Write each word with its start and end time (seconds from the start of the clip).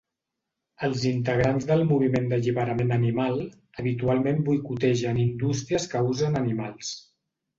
Els 0.85 1.01
integrants 1.09 1.67
del 1.71 1.83
moviment 1.89 2.23
d'alliberament 2.31 2.95
animal 2.95 3.37
habitualment 3.83 4.41
boicotegen 4.49 5.19
indústries 5.27 5.89
que 5.95 6.05
usen 6.15 6.41
animals. 6.43 6.93